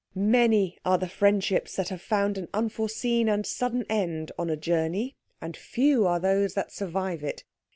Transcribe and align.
Many 0.15 0.79
are 0.83 0.97
the 0.97 1.07
friendships 1.07 1.75
that 1.75 1.89
have 1.89 2.01
found 2.01 2.35
an 2.39 2.47
unforeseen 2.55 3.29
and 3.29 3.45
sudden 3.45 3.85
end 3.87 4.31
on 4.35 4.49
a 4.49 4.57
journey, 4.57 5.15
and 5.39 5.55
few 5.55 6.07
are 6.07 6.19
those 6.19 6.55
that 6.55 6.71
survive 6.71 7.23
it. 7.23 7.43